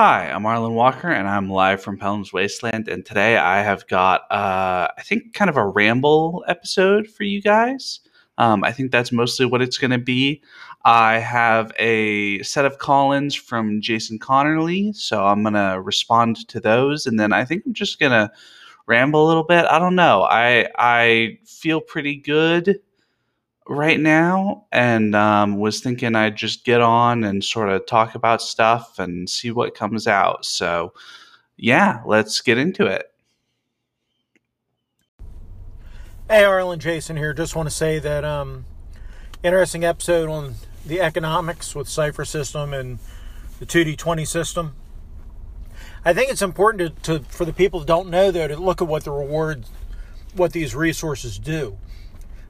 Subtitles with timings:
[0.00, 2.86] Hi, I'm Arlen Walker, and I'm live from Pellam's Wasteland.
[2.86, 7.42] And today I have got, uh, I think, kind of a ramble episode for you
[7.42, 7.98] guys.
[8.38, 10.40] Um, I think that's mostly what it's going to be.
[10.84, 16.60] I have a set of call-ins from Jason Connerly, so I'm going to respond to
[16.60, 18.30] those, and then I think I'm just going to
[18.86, 19.64] ramble a little bit.
[19.64, 20.28] I don't know.
[20.30, 22.78] I I feel pretty good
[23.68, 28.40] right now and um, was thinking I'd just get on and sort of talk about
[28.40, 30.44] stuff and see what comes out.
[30.44, 30.94] So,
[31.56, 33.12] yeah, let's get into it.
[36.28, 37.32] Hey, Arlen, Jason here.
[37.32, 38.64] Just want to say that um,
[39.42, 40.54] interesting episode on
[40.84, 42.98] the economics with Cipher System and
[43.60, 44.74] the 2D20 system.
[46.04, 48.80] I think it's important to, to for the people that don't know though to look
[48.80, 49.70] at what the rewards,
[50.34, 51.76] what these resources do.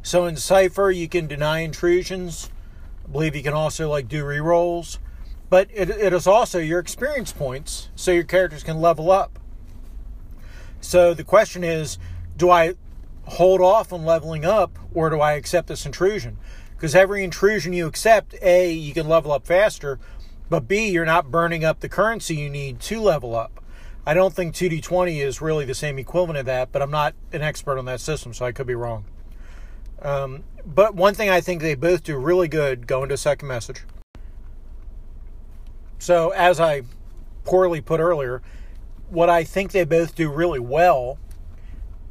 [0.08, 2.48] So in Cipher, you can deny intrusions.
[3.04, 4.96] I believe you can also like do rerolls,
[5.50, 9.38] but it, it is also your experience points, so your characters can level up.
[10.80, 11.98] So the question is,
[12.38, 12.76] do I
[13.26, 16.38] hold off on leveling up, or do I accept this intrusion?
[16.70, 19.98] Because every intrusion you accept, a you can level up faster,
[20.48, 23.62] but b you're not burning up the currency you need to level up.
[24.06, 27.43] I don't think 2d20 is really the same equivalent of that, but I'm not an
[27.43, 29.04] expert on that system, so I could be wrong.
[30.01, 33.82] Um, but one thing I think they both do really good going to second message.
[35.99, 36.82] So, as I
[37.45, 38.43] poorly put earlier,
[39.09, 41.18] what I think they both do really well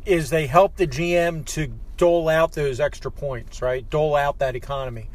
[0.05, 3.89] is they help the GM to dole out those extra points, right?
[3.89, 5.09] Dole out that economy.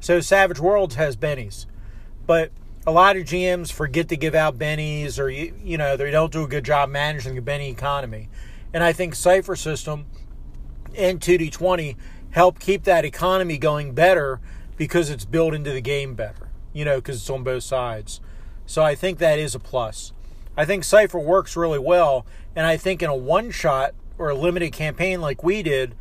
[0.00, 1.66] So, Savage Worlds has bennies,
[2.26, 2.50] but
[2.86, 6.32] a lot of GMs forget to give out bennies or, you, you know, they don't
[6.32, 8.28] do a good job managing the benny economy.
[8.72, 10.06] And I think Cipher System
[10.98, 11.96] and 2D20
[12.30, 14.40] help keep that economy going better
[14.76, 18.20] because it's built into the game better, you know, because it's on both sides.
[18.66, 20.12] So I think that is a plus.
[20.56, 24.34] I think Cipher works really well, and I think in a one shot or a
[24.34, 25.94] limited campaign like we did,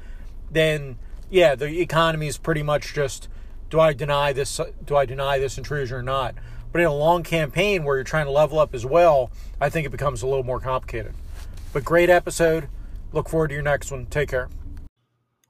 [0.50, 0.98] then
[1.30, 3.30] yeah, the economy is pretty much just
[3.70, 6.36] do I deny this do I deny this intrusion or not?
[6.72, 9.86] But in a long campaign where you're trying to level up as well, I think
[9.86, 11.14] it becomes a little more complicated.
[11.74, 12.68] But great episode.
[13.14, 14.06] Look forward to your next one.
[14.08, 14.50] Take care.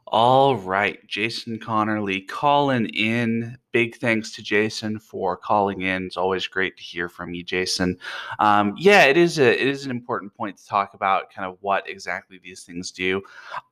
[0.09, 3.57] All right, Jason Connerly calling in.
[3.73, 6.05] Big thanks to Jason for calling in.
[6.05, 7.97] It's always great to hear from you, Jason.
[8.39, 11.57] Um, yeah, it is a it is an important point to talk about, kind of
[11.59, 13.21] what exactly these things do.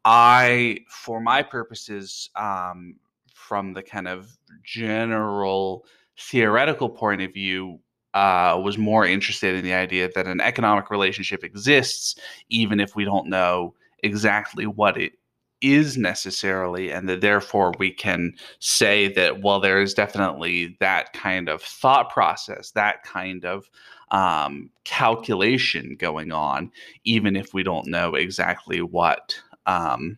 [0.03, 2.97] I, for my purposes, um,
[3.33, 5.85] from the kind of general
[6.19, 7.79] theoretical point of view,
[8.13, 12.15] uh, was more interested in the idea that an economic relationship exists,
[12.49, 15.13] even if we don't know exactly what it
[15.73, 21.49] is necessarily, and that therefore we can say that, well, there is definitely that kind
[21.49, 23.69] of thought process, that kind of
[24.11, 26.71] um, calculation going on,
[27.03, 29.35] even if we don't know exactly what.
[29.65, 30.17] Um,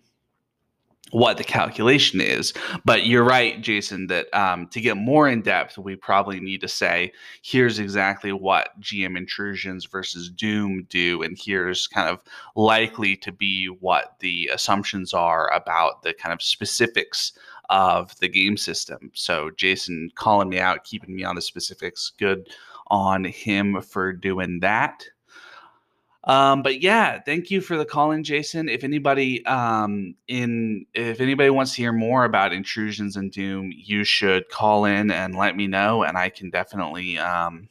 [1.11, 2.53] what the calculation is.
[2.85, 6.67] But you're right, Jason, that um, to get more in depth, we probably need to
[6.67, 12.19] say, here's exactly what GM intrusions versus Doom do, and here's kind of
[12.55, 17.33] likely to be what the assumptions are about the kind of specifics
[17.69, 19.11] of the game system.
[19.13, 22.49] So, Jason calling me out, keeping me on the specifics, good
[22.89, 25.05] on him for doing that.
[26.27, 28.67] Um, but yeah, thank you for the call in, Jason.
[28.67, 34.03] If anybody um, in if anybody wants to hear more about intrusions and Doom, you
[34.03, 37.69] should call in and let me know, and I can definitely um,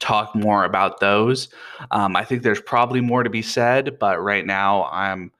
[0.00, 1.48] talk more about those.
[1.92, 5.30] Um, I think there's probably more to be said, but right now I'm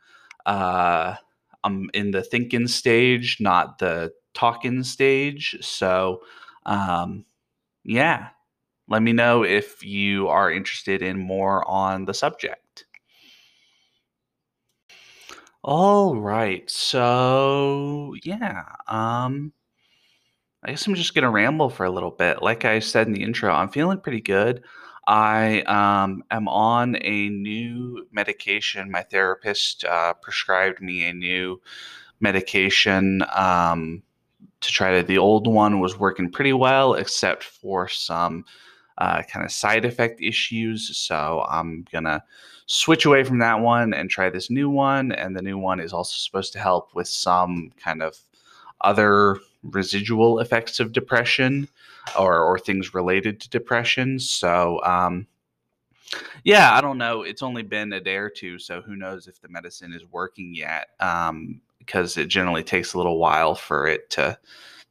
[0.46, 1.16] uh,
[1.64, 5.56] I'm in the thinking stage, not the talking stage.
[5.60, 6.22] So
[6.66, 7.24] um,
[7.84, 8.28] yeah,
[8.88, 12.86] let me know if you are interested in more on the subject.
[15.62, 16.70] All right.
[16.70, 18.64] So, yeah.
[18.86, 19.52] Um
[20.66, 22.42] I guess I'm just going to ramble for a little bit.
[22.42, 24.64] Like I said in the intro, I'm feeling pretty good.
[25.06, 28.90] I um, am on a new medication.
[28.90, 31.60] My therapist uh, prescribed me a new
[32.18, 34.02] medication um,
[34.60, 35.06] to try to.
[35.06, 38.44] The old one was working pretty well, except for some
[38.98, 40.96] uh, kind of side effect issues.
[40.96, 42.22] So I'm gonna
[42.66, 45.12] switch away from that one and try this new one.
[45.12, 48.18] And the new one is also supposed to help with some kind of
[48.80, 51.68] other residual effects of depression
[52.18, 54.18] or, or things related to depression.
[54.18, 55.26] So, um,
[56.44, 57.22] yeah, I don't know.
[57.22, 60.54] It's only been a day or two, so who knows if the medicine is working
[60.54, 60.90] yet?
[61.00, 64.38] Um, because it generally takes a little while for it to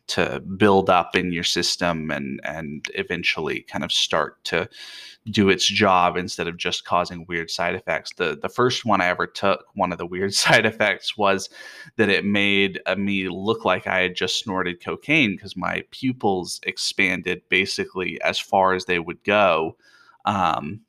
[0.07, 4.69] to build up in your system and and eventually kind of start to
[5.31, 8.13] do its job instead of just causing weird side effects.
[8.15, 11.49] The the first one I ever took, one of the weird side effects was
[11.97, 16.59] that it made uh, me look like I had just snorted cocaine because my pupils
[16.63, 19.75] expanded basically as far as they would go.
[20.25, 20.81] Um,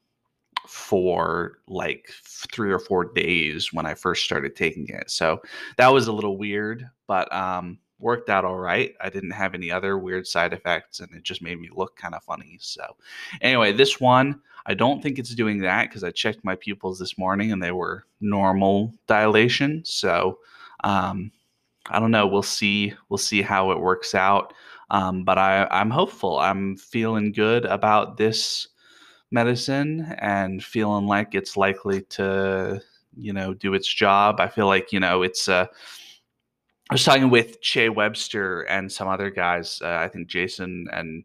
[0.67, 5.11] for like three or four days when I first started taking it.
[5.11, 5.41] So
[5.77, 8.95] that was a little weird, but um, worked out all right.
[9.01, 12.15] I didn't have any other weird side effects and it just made me look kind
[12.15, 12.59] of funny.
[12.61, 12.97] So,
[13.41, 17.17] anyway, this one, I don't think it's doing that because I checked my pupils this
[17.17, 19.83] morning and they were normal dilation.
[19.85, 20.39] So,
[20.85, 21.31] um,
[21.89, 22.27] I don't know.
[22.27, 22.95] We'll see.
[23.09, 24.53] We'll see how it works out.
[24.91, 26.39] Um, but I, I'm hopeful.
[26.39, 28.69] I'm feeling good about this
[29.31, 32.81] medicine and feeling like it's likely to,
[33.17, 34.41] you know, do its job.
[34.41, 35.49] I feel like, you know, it's.
[35.49, 35.67] Uh,
[36.89, 39.81] I was talking with Che Webster and some other guys.
[39.83, 41.25] Uh, I think Jason and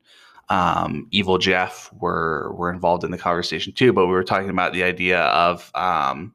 [0.50, 3.94] um, Evil Jeff were were involved in the conversation too.
[3.94, 6.33] But we were talking about the idea of um,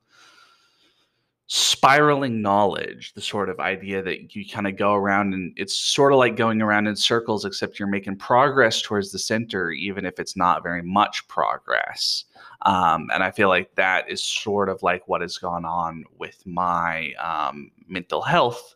[1.48, 6.12] spiraling knowledge, the sort of idea that you kind of go around and it's sort
[6.12, 10.18] of like going around in circles, except you're making progress towards the center, even if
[10.18, 12.24] it's not very much progress.
[12.62, 16.44] Um, and I feel like that is sort of like what has gone on with
[16.46, 18.74] my um, mental health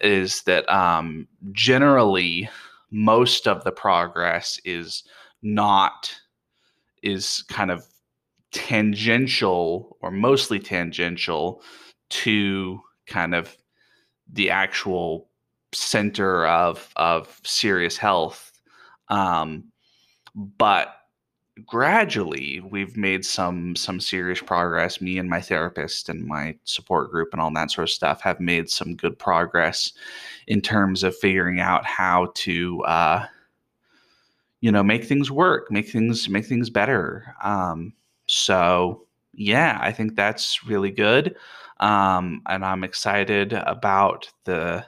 [0.00, 2.48] is that um, generally
[2.90, 5.04] most of the progress is
[5.42, 6.14] not
[7.02, 7.86] is kind of
[8.52, 11.62] tangential or mostly tangential
[12.10, 13.56] to kind of
[14.32, 15.28] the actual
[15.72, 18.52] center of of serious health.
[19.08, 19.64] Um,
[20.36, 20.96] but
[21.66, 25.00] gradually we've made some some serious progress.
[25.00, 28.40] Me and my therapist and my support group and all that sort of stuff have
[28.40, 29.92] made some good progress
[30.46, 33.26] in terms of figuring out how to uh,
[34.60, 37.34] you know make things work make things make things better.
[37.42, 37.92] Um,
[38.26, 39.04] so
[39.34, 41.34] yeah i think that's really good
[41.80, 44.84] um, and i'm excited about the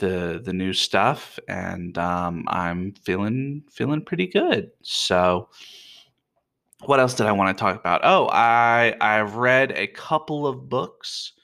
[0.00, 4.70] the the new stuff, and um, I'm feeling feeling pretty good.
[4.82, 5.48] So,
[6.84, 8.00] what else did I want to talk about?
[8.02, 11.34] Oh, I I've read a couple of books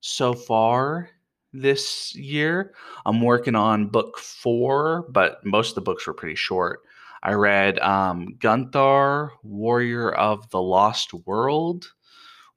[0.00, 1.10] so far
[1.52, 2.72] this year.
[3.04, 6.80] I'm working on book four, but most of the books were pretty short.
[7.22, 11.90] I read um, Gunthar, Warrior of the Lost World,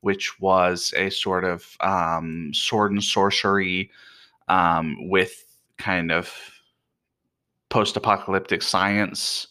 [0.02, 3.92] which was a sort of um, sword and sorcery
[4.48, 5.44] um, with
[5.78, 6.34] kind of
[7.70, 9.48] post-apocalyptic science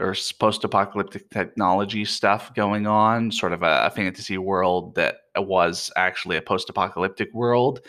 [0.00, 6.36] or post-apocalyptic technology stuff going on sort of a, a, fantasy world that was actually
[6.36, 7.80] a post-apocalyptic world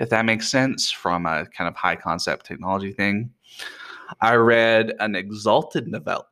[0.00, 3.30] if that makes sense from a kind of high concept technology thing.
[4.20, 6.24] I read an exalted novella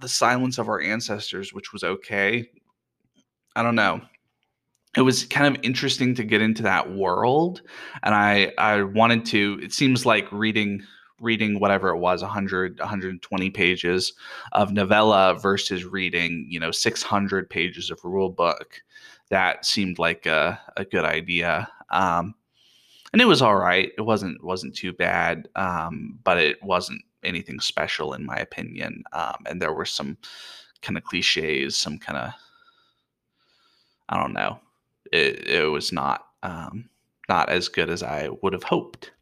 [0.00, 2.50] the silence of our ancestors which was okay.
[3.54, 4.00] I don't know
[4.96, 7.62] it was kind of interesting to get into that world
[8.02, 10.82] and i i wanted to it seems like reading
[11.20, 14.12] reading whatever it was 100 120 pages
[14.52, 18.82] of novella versus reading you know 600 pages of rule book
[19.30, 22.34] that seemed like a, a good idea um,
[23.12, 27.60] and it was all right it wasn't wasn't too bad um, but it wasn't anything
[27.60, 30.18] special in my opinion um, and there were some
[30.82, 32.32] kind of cliches some kind of
[34.08, 34.58] i don't know
[35.10, 36.88] it, it was not um,
[37.28, 39.12] not as good as I would have hoped,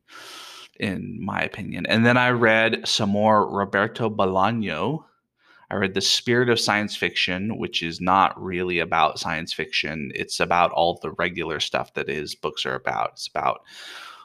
[0.79, 1.87] in my opinion.
[1.87, 5.05] And then I read some more Roberto Bolaño.
[5.71, 10.11] I read The Spirit of Science Fiction, which is not really about science fiction.
[10.15, 13.11] It's about all the regular stuff that his books are about.
[13.13, 13.61] It's about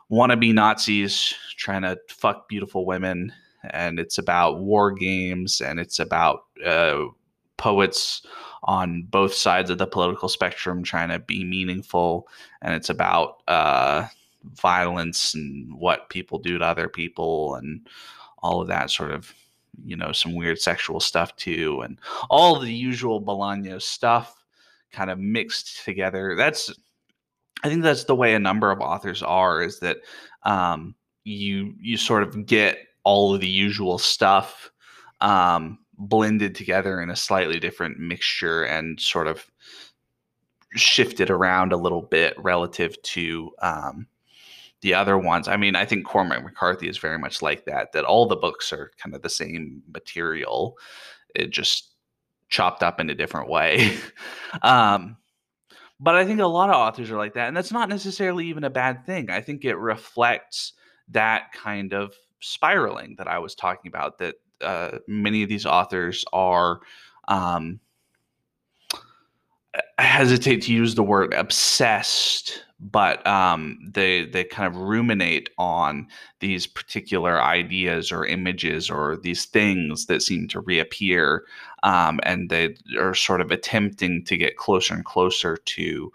[0.09, 3.31] wannabe Nazis trying to fuck beautiful women,
[3.69, 7.05] and it's about war games, and it's about uh,
[7.57, 8.25] poets
[8.63, 12.27] on both sides of the political spectrum trying to be meaningful
[12.61, 14.05] and it's about uh,
[14.53, 17.87] violence and what people do to other people and
[18.39, 19.33] all of that sort of
[19.83, 24.43] you know some weird sexual stuff too and all the usual Bolaño stuff
[24.91, 26.35] kind of mixed together.
[26.35, 26.73] That's
[27.63, 29.97] i think that's the way a number of authors are is that
[30.43, 34.71] um, you you sort of get all of the usual stuff
[35.21, 39.49] um, blended together in a slightly different mixture and sort of
[40.75, 44.07] shifted around a little bit relative to um,
[44.81, 45.47] the other ones.
[45.47, 48.73] I mean, I think Cormac McCarthy is very much like that, that all the books
[48.73, 50.77] are kind of the same material,
[51.33, 51.91] it just
[52.49, 53.97] chopped up in a different way.
[54.61, 55.17] um,
[55.99, 57.47] but I think a lot of authors are like that.
[57.47, 59.29] And that's not necessarily even a bad thing.
[59.29, 60.73] I think it reflects
[61.09, 64.17] that kind of spiraling that I was talking about.
[64.19, 66.79] That uh, many of these authors are.
[67.27, 67.79] Um,
[69.97, 76.07] I hesitate to use the word obsessed, but um, they they kind of ruminate on
[76.39, 81.43] these particular ideas or images or these things that seem to reappear,
[81.83, 86.11] um, and they are sort of attempting to get closer and closer to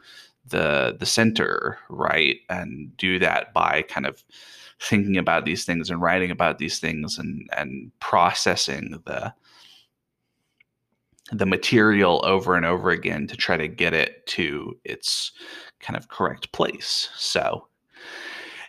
[0.46, 4.24] the the center, right, and do that by kind of
[4.80, 9.32] thinking about these things and writing about these things and and processing the
[11.32, 15.32] the material over and over again to try to get it to its
[15.78, 17.08] kind of correct place.
[17.14, 17.68] So,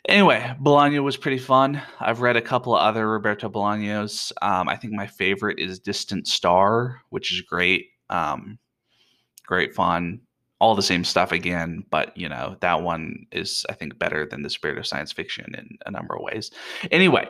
[0.07, 1.81] anyway, Bolaño was pretty fun.
[1.99, 4.31] I've read a couple of other Roberto Bolaños.
[4.43, 7.87] Um, I think my favorite is Distant Star, which is great.
[8.09, 8.59] Um,
[9.47, 10.21] great fun.
[10.61, 14.43] All the same stuff again, but you know, that one is, I think, better than
[14.43, 16.51] the spirit of science fiction in a number of ways.
[16.91, 17.27] Anyway,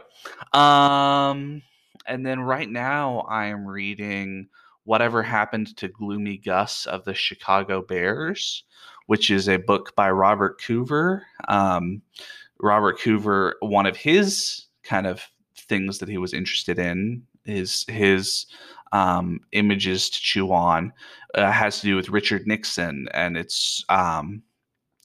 [0.52, 1.62] um,
[2.06, 4.50] and then right now I am reading
[4.84, 8.66] Whatever Happened to Gloomy Gus of the Chicago Bears,
[9.06, 11.22] which is a book by Robert Coover.
[11.48, 12.02] Um,
[12.60, 15.24] Robert Coover, one of his kind of
[15.56, 18.46] things that he was interested in is his
[18.92, 20.92] um, images to chew on
[21.36, 24.44] uh, has to do with Richard Nixon, and it's um,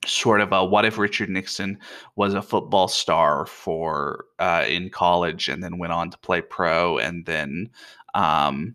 [0.05, 1.79] sort of a what if Richard Nixon
[2.17, 6.99] was a football star for uh, in college and then went on to play pro
[6.99, 7.71] and then
[8.15, 8.75] um,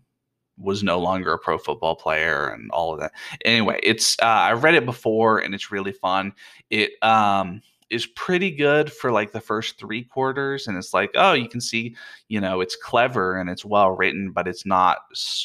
[0.58, 3.12] was no longer a pro football player and all of that.
[3.44, 6.32] Anyway, it's uh, I've read it before and it's really fun.
[6.70, 11.32] It um, is pretty good for like the first three quarters, and it's like oh,
[11.32, 11.96] you can see,
[12.28, 14.98] you know, it's clever and it's well written, but it's not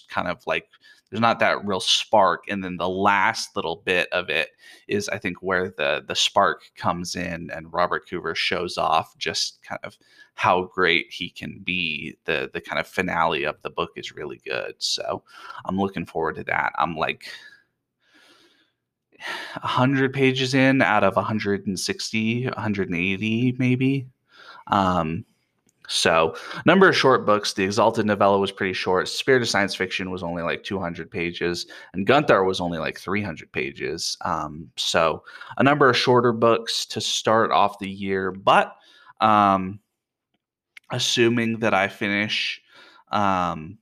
[0.10, 0.68] kind of like
[1.10, 4.50] there's not that real spark and then the last little bit of it
[4.88, 9.62] is i think where the the spark comes in and robert coover shows off just
[9.64, 9.98] kind of
[10.38, 12.16] how great he can be.
[12.26, 15.24] The the kind of finale of the book is really good so
[15.66, 16.74] i'm looking forward to that.
[16.78, 17.28] I'm like
[19.62, 24.08] 100 pages in out of 160 180 maybe.
[24.68, 25.26] Um
[25.88, 27.54] so, number of short books.
[27.54, 29.08] The Exalted novella was pretty short.
[29.08, 33.52] Spirit of Science Fiction was only like 200 pages, and Gunthar was only like 300
[33.54, 34.18] pages.
[34.22, 35.24] Um, so,
[35.58, 38.32] a number of shorter books to start off the year.
[38.32, 38.76] But
[39.22, 39.80] um,
[40.92, 42.62] assuming that I finish
[43.12, 43.78] um,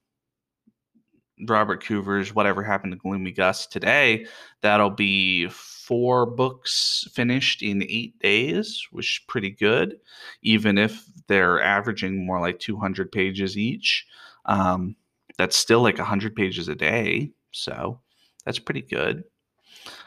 [1.47, 4.25] Robert Coover's Whatever Happened to Gloomy Gus today,
[4.61, 9.97] that'll be four books finished in eight days, which is pretty good,
[10.41, 14.05] even if they're averaging more like 200 pages each.
[14.45, 14.95] Um,
[15.37, 17.31] that's still like 100 pages a day.
[17.51, 17.99] So
[18.45, 19.23] that's pretty good.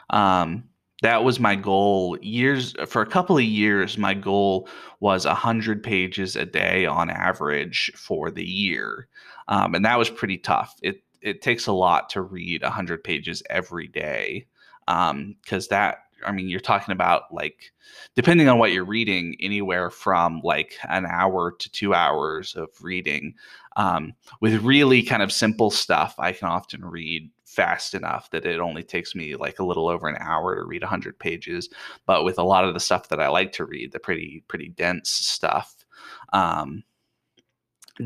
[0.09, 0.63] Um,
[1.01, 4.67] that was my goal years for a couple of years my goal
[4.99, 9.07] was 100 pages a day on average for the year
[9.47, 13.43] um, and that was pretty tough it it takes a lot to read 100 pages
[13.49, 14.47] every day
[14.85, 17.71] because um, that I mean, you're talking about like,
[18.15, 23.35] depending on what you're reading, anywhere from like an hour to two hours of reading.
[23.77, 28.59] Um, with really kind of simple stuff, I can often read fast enough that it
[28.59, 31.69] only takes me like a little over an hour to read 100 pages.
[32.05, 34.69] But with a lot of the stuff that I like to read, the pretty pretty
[34.69, 35.85] dense stuff,
[36.33, 36.83] um,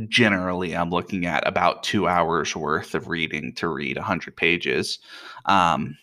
[0.07, 4.99] generally I'm looking at about two hours worth of reading to read 100 pages.
[5.45, 5.97] Um,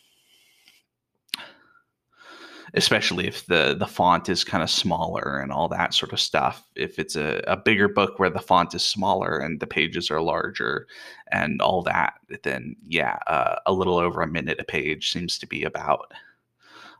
[2.74, 6.64] especially if the the font is kind of smaller and all that sort of stuff.
[6.76, 10.20] If it's a, a bigger book where the font is smaller and the pages are
[10.22, 10.86] larger
[11.32, 15.46] and all that, then yeah, uh, a little over a minute a page seems to
[15.46, 16.12] be about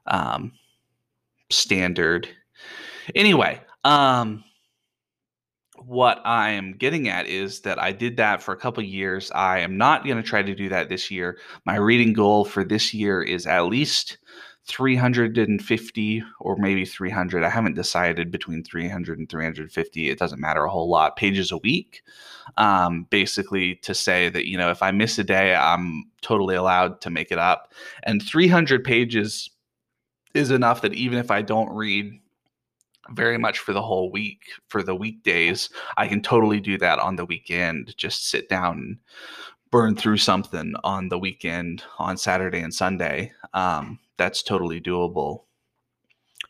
[0.07, 0.53] um,
[1.51, 2.29] standard.
[3.15, 4.45] Anyway, um,
[5.87, 9.31] what I am getting at is that I did that for a couple years.
[9.33, 11.39] I am not going to try to do that this year.
[11.65, 14.19] My reading goal for this year is at least
[14.67, 17.43] 350 or maybe 300.
[17.43, 20.11] I haven't decided between 300 and 350.
[20.11, 21.17] It doesn't matter a whole lot.
[21.17, 22.03] Pages a week.
[22.57, 27.01] Um, basically, to say that, you know, if I miss a day, I'm totally allowed
[27.03, 27.73] to make it up.
[28.03, 29.51] And 300 pages
[30.35, 32.21] is enough that even if I don't read
[33.13, 37.17] very much for the whole week for the weekdays i can totally do that on
[37.17, 38.99] the weekend just sit down and
[39.71, 45.45] burn through something on the weekend on saturday and sunday um, that's totally doable.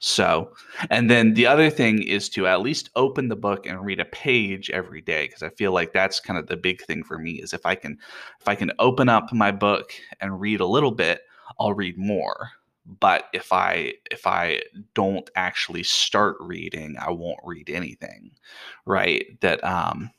[0.00, 0.52] So
[0.88, 4.06] and then the other thing is to at least open the book and read a
[4.06, 7.32] page every day because i feel like that's kind of the big thing for me
[7.32, 7.98] is if i can
[8.40, 11.22] if i can open up my book and read a little bit
[11.58, 12.48] i'll read more
[12.98, 14.60] but if i if i
[14.94, 18.30] don't actually start reading i won't read anything
[18.86, 19.24] right?
[19.40, 20.10] That um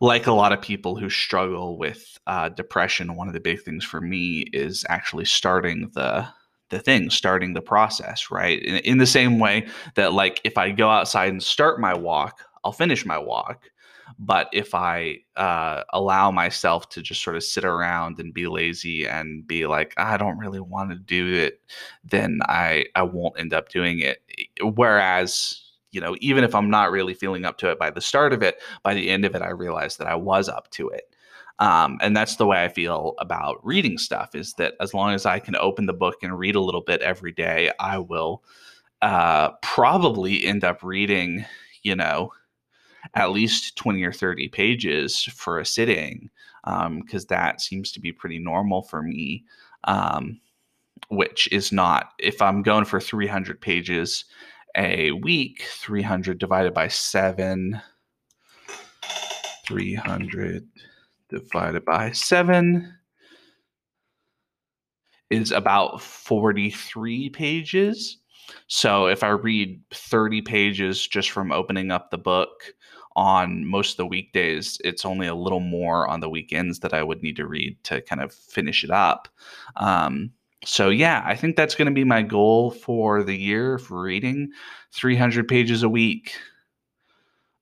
[0.00, 3.84] like a lot of people who struggle with uh, depression one of the big things
[3.84, 6.26] for me is actually starting the
[6.70, 8.62] the thing starting the process right?
[8.62, 12.44] In, in the same way that like if i go outside and start my walk
[12.64, 13.70] i'll finish my walk
[14.18, 19.06] but if I uh, allow myself to just sort of sit around and be lazy
[19.06, 21.60] and be like, I don't really want to do it,
[22.04, 24.22] then I I won't end up doing it.
[24.62, 25.60] Whereas
[25.92, 28.42] you know, even if I'm not really feeling up to it by the start of
[28.42, 31.14] it, by the end of it, I realized that I was up to it.
[31.60, 35.24] Um, and that's the way I feel about reading stuff is that as long as
[35.24, 38.42] I can open the book and read a little bit every day, I will
[39.02, 41.44] uh, probably end up reading,
[41.82, 42.32] you know,
[43.14, 46.30] at least 20 or 30 pages for a sitting
[46.64, 49.44] because um, that seems to be pretty normal for me
[49.84, 50.40] um,
[51.08, 54.24] which is not if i'm going for 300 pages
[54.76, 57.80] a week 300 divided by 7
[59.66, 60.68] 300
[61.28, 62.94] divided by 7
[65.30, 68.18] is about 43 pages
[68.66, 72.74] so if I read 30 pages just from opening up the book
[73.16, 77.02] on most of the weekdays, it's only a little more on the weekends that I
[77.02, 79.28] would need to read to kind of finish it up.
[79.76, 80.32] Um,
[80.64, 84.50] so yeah, I think that's going to be my goal for the year for reading
[84.92, 86.34] 300 pages a week.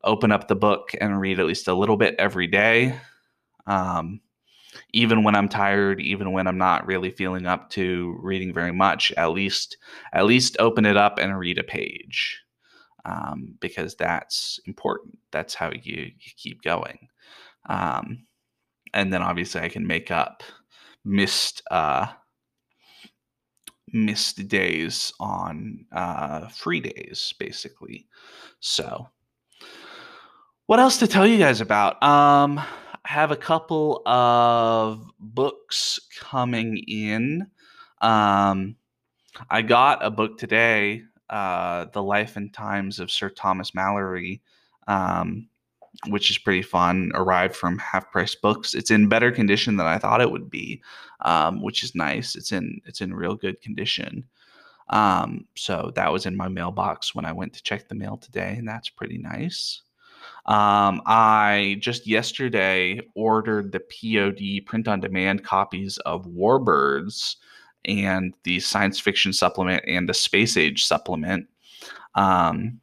[0.05, 2.99] Open up the book and read at least a little bit every day.
[3.67, 4.21] Um,
[4.93, 9.13] even when I'm tired, even when I'm not really feeling up to reading very much,
[9.17, 9.77] at least
[10.13, 12.41] at least open it up and read a page,
[13.05, 15.19] um, because that's important.
[15.31, 17.09] That's how you you keep going,
[17.69, 18.25] um,
[18.95, 20.43] and then obviously I can make up
[21.05, 22.07] missed uh,
[23.93, 28.07] missed days on uh, free days, basically.
[28.61, 29.09] So,
[30.67, 32.03] what else to tell you guys about?
[32.03, 32.61] Um,
[33.05, 37.47] have a couple of books coming in.
[38.01, 38.77] Um,
[39.51, 44.41] I got a book today, uh, The Life and Times of Sir Thomas Malory,
[44.87, 45.49] um,
[46.09, 47.11] which is pretty fun.
[47.15, 48.75] Arrived from Half Price Books.
[48.75, 50.83] It's in better condition than I thought it would be,
[51.21, 52.37] um, which is nice.
[52.37, 54.25] It's in it's in real good condition.
[54.89, 58.57] Um, so that was in my mailbox when I went to check the mail today,
[58.59, 59.83] and that's pretty nice.
[60.47, 67.37] Um, I just yesterday ordered the POD print on demand copies of Warbirds
[67.85, 71.47] and the science fiction supplement and the space age supplement.
[72.15, 72.81] Um,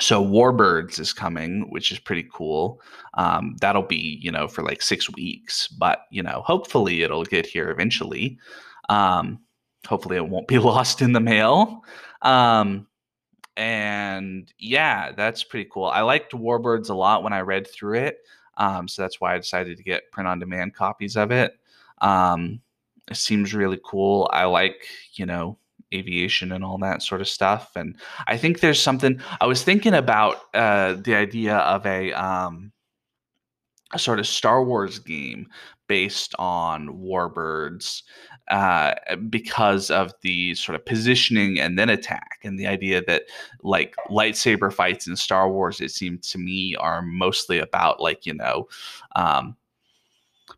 [0.00, 2.80] so Warbirds is coming, which is pretty cool.
[3.14, 7.46] Um, that'll be, you know, for like six weeks, but you know, hopefully it'll get
[7.46, 8.38] here eventually.
[8.88, 9.38] Um,
[9.86, 11.82] hopefully it won't be lost in the mail.
[12.22, 12.86] Um,
[13.56, 15.86] and yeah, that's pretty cool.
[15.86, 18.18] I liked Warbirds a lot when I read through it,
[18.56, 21.58] um, so that's why I decided to get print on demand copies of it.
[21.98, 22.60] Um,
[23.10, 24.28] it seems really cool.
[24.32, 25.58] I like you know
[25.92, 29.20] aviation and all that sort of stuff, and I think there's something.
[29.40, 32.72] I was thinking about uh, the idea of a um,
[33.92, 35.48] a sort of Star Wars game
[35.86, 38.02] based on warbirds
[38.48, 38.94] uh,
[39.28, 43.24] because of the sort of positioning and then attack and the idea that
[43.62, 48.34] like lightsaber fights in Star Wars, it seemed to me are mostly about like you
[48.34, 48.68] know
[49.16, 49.56] um,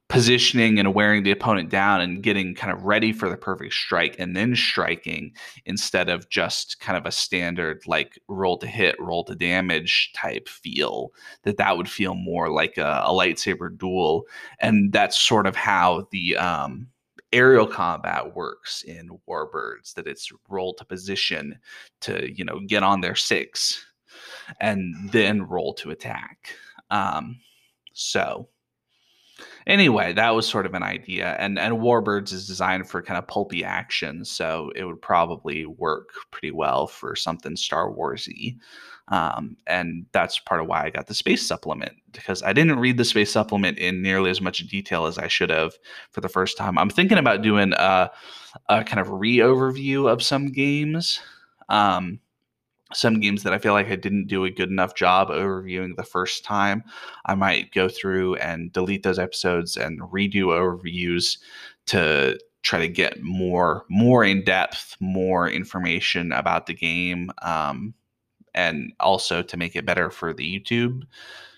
[0.09, 4.15] positioning and wearing the opponent down and getting kind of ready for the perfect strike
[4.21, 5.33] and then striking
[5.65, 10.49] instead of just kind of a standard like roll to hit roll to damage type
[10.49, 11.11] feel
[11.43, 14.23] that that would feel more like a, a lightsaber duel.
[14.61, 16.87] And that's sort of how the um,
[17.33, 21.59] aerial combat works in warbirds that it's roll to position
[22.01, 23.85] to you know get on their six
[24.61, 26.55] and then roll to attack.
[26.91, 27.41] Um,
[27.93, 28.49] so
[29.67, 31.37] anyway, that was sort of an idea.
[31.39, 36.11] And and Warbirds is designed for kind of pulpy action, so it would probably work
[36.31, 38.59] pretty well for something Star Warsy.
[39.09, 42.97] Um, and that's part of why I got the space supplement because I didn't read
[42.97, 45.75] the space supplement in nearly as much detail as I should have
[46.11, 46.77] for the first time.
[46.77, 48.11] I'm thinking about doing a,
[48.69, 51.21] a kind of re overview of some games.
[51.69, 52.19] Um,
[52.97, 56.03] some games that I feel like I didn't do a good enough job overviewing the
[56.03, 56.83] first time,
[57.27, 61.39] I might go through and delete those episodes and redo overviews
[61.87, 67.95] to try to get more more in depth, more information about the game, um,
[68.55, 71.03] and also to make it better for the YouTube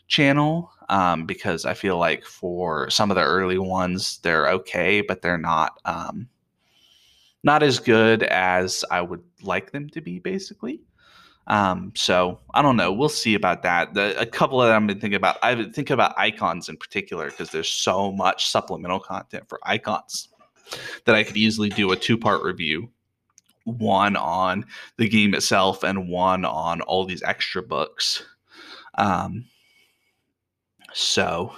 [0.08, 0.70] channel.
[0.90, 5.38] Um, because I feel like for some of the early ones, they're okay, but they're
[5.38, 5.78] not.
[5.84, 6.28] Um,
[7.44, 10.80] not as good as I would like them to be, basically.
[11.48, 12.92] Um, so I don't know.
[12.92, 13.94] We'll see about that.
[13.94, 15.36] The, a couple of them I've been thinking about.
[15.42, 20.28] I've been thinking about icons in particular because there's so much supplemental content for icons
[21.06, 22.90] that I could easily do a two part review
[23.64, 24.64] one on
[24.96, 28.24] the game itself and one on all these extra books.
[28.96, 29.44] Um,
[30.92, 31.54] so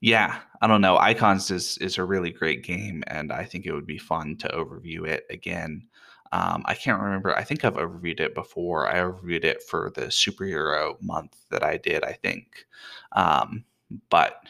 [0.00, 0.96] yeah, I don't know.
[0.98, 4.48] Icons is is a really great game, and I think it would be fun to
[4.48, 5.86] overview it again.
[6.32, 7.36] Um, I can't remember.
[7.36, 8.88] I think I've overviewed it before.
[8.88, 12.04] I overviewed it for the superhero month that I did.
[12.04, 12.66] I think,
[13.12, 13.64] um,
[14.10, 14.42] but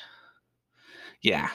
[1.22, 1.50] yeah,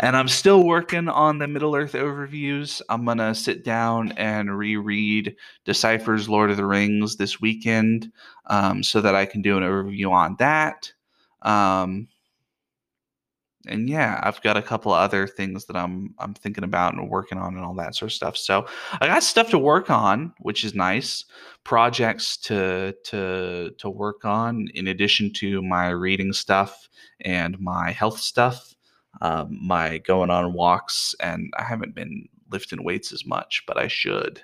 [0.00, 2.82] and I'm still working on the Middle Earth overviews.
[2.88, 8.12] I'm going to sit down and reread Decipher's Lord of the Rings this weekend
[8.46, 10.92] um, so that I can do an overview on that.
[11.42, 12.08] Um,
[13.66, 17.38] and yeah, I've got a couple other things that I'm I'm thinking about and working
[17.38, 18.36] on and all that sort of stuff.
[18.36, 18.66] So
[19.00, 21.24] I got stuff to work on, which is nice.
[21.64, 26.88] Projects to to to work on in addition to my reading stuff
[27.20, 28.74] and my health stuff
[29.20, 33.88] um, my going on walks, and I haven't been lifting weights as much, but I
[33.88, 34.42] should.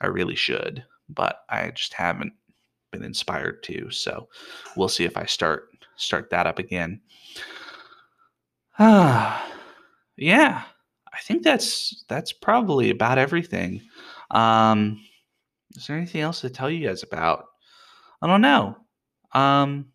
[0.00, 2.32] I really should, but I just haven't
[2.92, 3.90] been inspired to.
[3.90, 4.28] So
[4.76, 7.00] we'll see if I start start that up again.
[8.78, 9.44] Ah,
[10.16, 10.64] yeah,
[11.12, 13.82] I think that's that's probably about everything.
[14.30, 15.00] Um,
[15.76, 17.46] is there anything else to tell you guys about?
[18.22, 18.76] I don't know.
[19.34, 19.86] Um,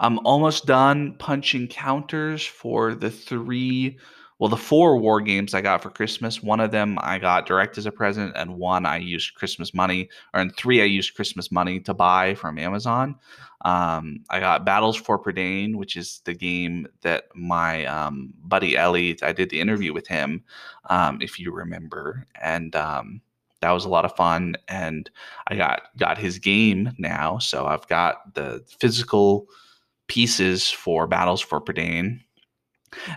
[0.00, 3.98] I'm almost done punching counters for the three,
[4.42, 6.42] well, the four war games I got for Christmas.
[6.42, 10.08] One of them I got direct as a present, and one I used Christmas money,
[10.34, 13.14] or in three I used Christmas money to buy from Amazon.
[13.64, 19.16] Um, I got Battles for Prydain, which is the game that my um, buddy Ellie,
[19.22, 20.42] I did the interview with him,
[20.90, 23.20] um, if you remember, and um,
[23.60, 24.56] that was a lot of fun.
[24.66, 25.08] And
[25.46, 29.46] I got got his game now, so I've got the physical
[30.08, 32.18] pieces for Battles for Prydain.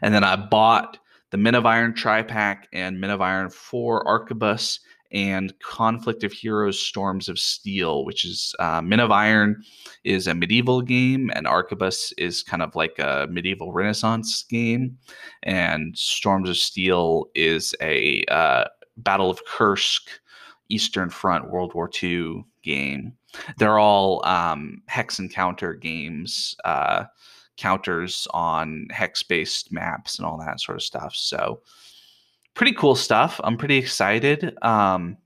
[0.04, 1.00] And then I bought
[1.32, 4.80] the Men of Iron Tri-Pack and Men of Iron 4 Arquebus
[5.12, 9.64] and Conflict of Heroes Storms of Steel, which is uh, Men of Iron
[10.04, 14.98] is a medieval game, and Arquebus is kind of like a medieval Renaissance game,
[15.44, 18.66] and Storms of Steel is a uh,
[18.98, 20.10] Battle of Kursk,
[20.70, 23.14] Eastern Front World War II game.
[23.58, 27.06] They're all um, hex encounter games, uh,
[27.58, 31.16] counters on hex based maps and all that sort of stuff.
[31.16, 31.62] So,
[32.54, 33.40] pretty cool stuff.
[33.44, 34.58] I'm pretty excited.
[34.64, 35.18] Um,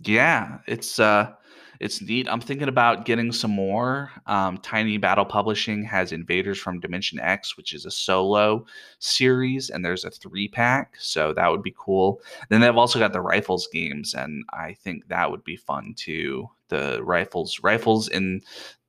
[0.00, 1.32] yeah, it's uh,
[1.80, 2.28] it's neat.
[2.28, 4.10] I'm thinking about getting some more.
[4.26, 8.66] Um, Tiny Battle Publishing has Invaders from Dimension X, which is a solo
[8.98, 12.20] series, and there's a three pack, so that would be cool.
[12.48, 16.48] Then they've also got the Rifles games, and I think that would be fun too.
[16.68, 18.42] The Rifles, Rifles in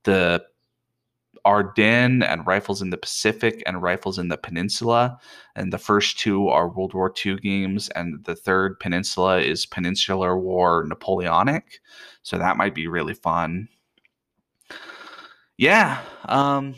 [0.04, 0.44] the
[1.46, 5.18] Ardennes and Rifles in the Pacific and Rifles in the Peninsula.
[5.56, 10.38] And the first two are World War II games, and the third Peninsula is Peninsular
[10.38, 11.80] War Napoleonic.
[12.24, 13.68] So that might be really fun.
[15.58, 16.02] Yeah.
[16.26, 16.76] Um,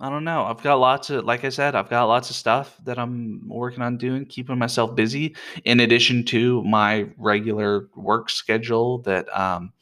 [0.00, 0.44] I don't know.
[0.44, 3.82] I've got lots of, like I said, I've got lots of stuff that I'm working
[3.82, 9.72] on doing, keeping myself busy, in addition to my regular work schedule that um,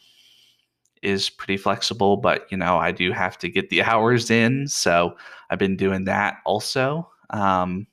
[1.02, 4.68] is pretty flexible, but you know, I do have to get the hours in.
[4.68, 5.16] So
[5.50, 7.10] I've been doing that also.
[7.30, 7.86] Um,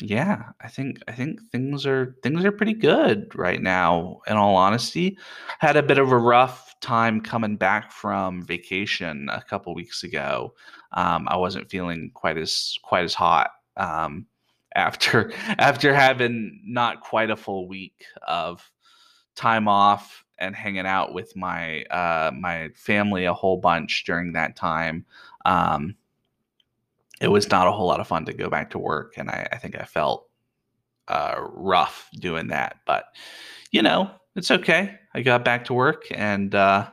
[0.00, 4.20] yeah, I think I think things are things are pretty good right now.
[4.26, 5.16] In all honesty,
[5.58, 10.54] had a bit of a rough time coming back from vacation a couple weeks ago.
[10.92, 14.26] Um, I wasn't feeling quite as quite as hot um,
[14.74, 18.70] after after having not quite a full week of
[19.34, 24.56] time off and hanging out with my uh, my family a whole bunch during that
[24.56, 25.04] time.
[25.44, 25.96] Um,
[27.20, 29.48] it was not a whole lot of fun to go back to work, and I,
[29.52, 30.28] I think I felt
[31.08, 32.76] uh, rough doing that.
[32.86, 33.06] But
[33.70, 34.98] you know, it's okay.
[35.14, 36.90] I got back to work, and uh,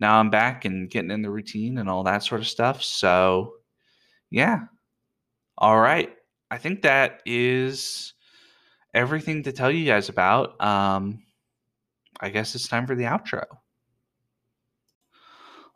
[0.00, 2.82] now I'm back and getting in the routine and all that sort of stuff.
[2.82, 3.54] So,
[4.30, 4.60] yeah.
[5.58, 6.10] All right.
[6.50, 8.14] I think that is
[8.94, 10.60] everything to tell you guys about.
[10.60, 11.22] Um,
[12.20, 13.44] I guess it's time for the outro.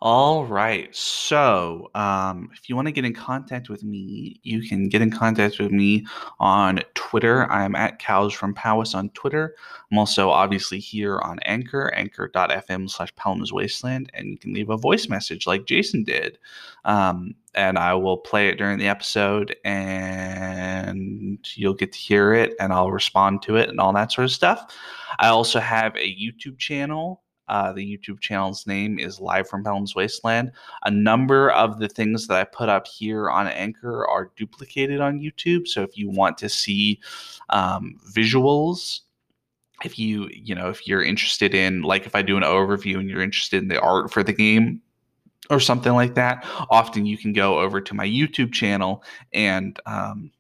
[0.06, 0.94] All right.
[0.94, 5.10] So, um, if you want to get in contact with me, you can get in
[5.10, 6.04] contact with me
[6.38, 7.50] on Twitter.
[7.50, 9.56] I'm at Cows from Powis on Twitter.
[9.90, 14.76] I'm also obviously here on Anchor, anchor.fm slash Pellam's Wasteland, and you can leave a
[14.76, 16.38] voice message like Jason did.
[16.84, 22.52] Um, and I will play it during the episode, and you'll get to hear it,
[22.60, 24.70] and I'll respond to it and all that sort of stuff.
[25.18, 29.94] I also have a YouTube channel uh, the YouTube channel's name is Live from Pellam's
[29.94, 30.52] Wasteland.
[30.84, 35.20] A number of the things that I put up here on Anchor are duplicated on
[35.20, 35.68] YouTube.
[35.68, 37.00] So if you want to see
[37.50, 39.00] um, visuals,
[39.84, 43.10] if you you know if you're interested in like if I do an overview and
[43.10, 44.80] you're interested in the art for the game,
[45.50, 50.30] or something like that, often you can go over to my YouTube channel and um,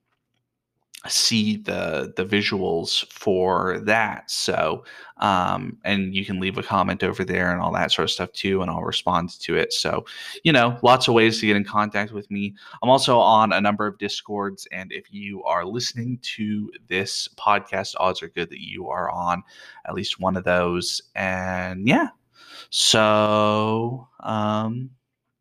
[1.08, 4.30] see the the visuals for that.
[4.30, 4.84] So
[5.18, 8.32] um and you can leave a comment over there and all that sort of stuff
[8.32, 9.72] too and i'll respond to it.
[9.72, 10.04] So
[10.42, 12.54] you know lots of ways to get in contact with me.
[12.82, 17.94] I'm also on a number of discords and if you are listening to this podcast
[17.98, 19.42] odds are good that you are on
[19.86, 21.02] at least one of those.
[21.14, 22.08] And yeah.
[22.70, 24.90] So um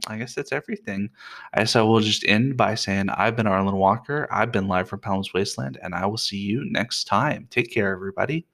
[0.08, 1.10] I guess that's everything.
[1.54, 4.28] I guess I will just end by saying I've been Arlen Walker.
[4.32, 7.48] I've been live from Pellam's Wasteland, and I will see you next time.
[7.50, 8.46] Take care, everybody.